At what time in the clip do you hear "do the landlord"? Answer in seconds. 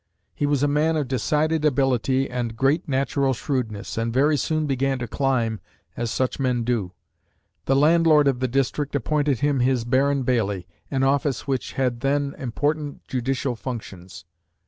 6.63-8.27